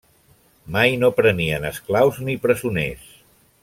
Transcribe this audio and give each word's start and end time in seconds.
Mai 0.75 0.95
no 1.03 1.11
prenien 1.19 1.69
esclaus 1.71 2.21
ni 2.29 2.39
presoners. 2.47 3.09